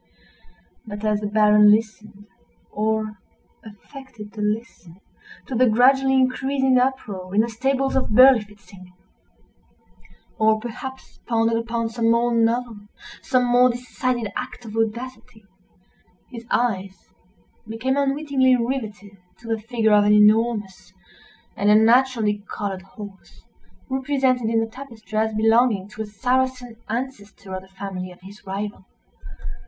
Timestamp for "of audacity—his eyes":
14.65-17.11